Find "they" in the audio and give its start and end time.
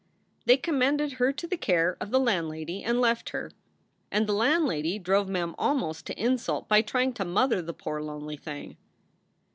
0.45-0.57